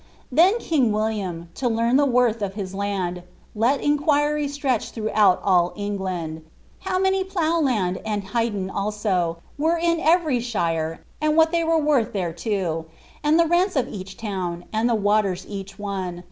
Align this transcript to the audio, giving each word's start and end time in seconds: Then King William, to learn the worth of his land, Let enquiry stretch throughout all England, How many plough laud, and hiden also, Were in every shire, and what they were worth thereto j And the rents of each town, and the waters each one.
Then 0.31 0.57
King 0.57 0.91
William, 0.91 1.49
to 1.53 1.69
learn 1.69 1.95
the 1.95 2.07
worth 2.07 2.41
of 2.41 2.55
his 2.55 2.73
land, 2.73 3.21
Let 3.53 3.81
enquiry 3.83 4.47
stretch 4.47 4.89
throughout 4.89 5.39
all 5.43 5.73
England, 5.75 6.43
How 6.79 6.97
many 6.97 7.23
plough 7.23 7.59
laud, 7.59 8.01
and 8.03 8.23
hiden 8.23 8.67
also, 8.71 9.37
Were 9.59 9.77
in 9.77 9.99
every 9.99 10.39
shire, 10.39 11.03
and 11.21 11.37
what 11.37 11.51
they 11.51 11.63
were 11.63 11.77
worth 11.77 12.13
thereto 12.13 12.81
j 12.81 12.89
And 13.23 13.39
the 13.39 13.45
rents 13.45 13.75
of 13.75 13.89
each 13.89 14.17
town, 14.17 14.65
and 14.73 14.89
the 14.89 14.95
waters 14.95 15.45
each 15.47 15.77
one. 15.77 16.19